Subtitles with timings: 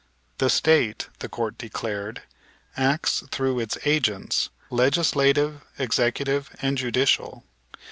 [0.39, 2.23] The State, the Court declared,
[2.75, 7.43] acts through its agents, Legislative, Executive and Judicial.